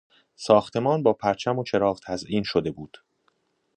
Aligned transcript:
ساختمان 0.35 1.03
با 1.03 1.13
پرچم 1.13 1.59
و 1.59 1.63
چراغ 1.63 1.99
تزیین 2.05 2.43
شده 2.43 2.71
بود. 2.71 2.97